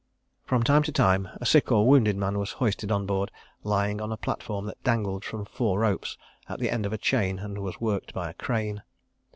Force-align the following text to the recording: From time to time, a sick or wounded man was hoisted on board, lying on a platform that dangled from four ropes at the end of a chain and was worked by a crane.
From 0.47 0.63
time 0.63 0.81
to 0.81 0.91
time, 0.91 1.29
a 1.35 1.45
sick 1.45 1.71
or 1.71 1.87
wounded 1.87 2.17
man 2.17 2.39
was 2.39 2.53
hoisted 2.53 2.91
on 2.91 3.05
board, 3.05 3.29
lying 3.61 4.01
on 4.01 4.11
a 4.11 4.17
platform 4.17 4.65
that 4.65 4.83
dangled 4.83 5.23
from 5.23 5.45
four 5.45 5.77
ropes 5.77 6.17
at 6.49 6.59
the 6.59 6.71
end 6.71 6.87
of 6.87 6.91
a 6.91 6.97
chain 6.97 7.37
and 7.37 7.59
was 7.59 7.79
worked 7.79 8.11
by 8.11 8.27
a 8.27 8.33
crane. 8.33 8.81